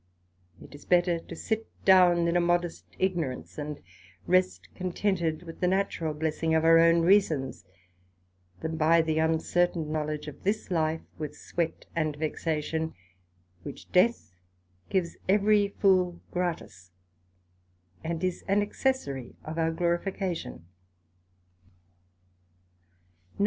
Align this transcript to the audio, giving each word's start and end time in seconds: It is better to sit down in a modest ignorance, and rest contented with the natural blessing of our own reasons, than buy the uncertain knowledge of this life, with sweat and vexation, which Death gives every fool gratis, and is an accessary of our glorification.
It 0.59 0.73
is 0.73 0.83
better 0.83 1.19
to 1.19 1.35
sit 1.35 1.67
down 1.85 2.27
in 2.27 2.35
a 2.35 2.39
modest 2.41 2.85
ignorance, 2.97 3.59
and 3.59 3.79
rest 4.25 4.73
contented 4.73 5.43
with 5.43 5.59
the 5.59 5.67
natural 5.67 6.15
blessing 6.15 6.55
of 6.55 6.65
our 6.65 6.79
own 6.79 7.01
reasons, 7.03 7.65
than 8.61 8.77
buy 8.77 9.03
the 9.03 9.19
uncertain 9.19 9.91
knowledge 9.91 10.27
of 10.27 10.43
this 10.43 10.71
life, 10.71 11.03
with 11.19 11.37
sweat 11.37 11.85
and 11.95 12.15
vexation, 12.15 12.95
which 13.61 13.91
Death 13.91 14.31
gives 14.89 15.17
every 15.29 15.67
fool 15.67 16.19
gratis, 16.31 16.89
and 18.03 18.23
is 18.23 18.43
an 18.47 18.63
accessary 18.63 19.35
of 19.45 19.59
our 19.59 19.69
glorification. 19.69 20.65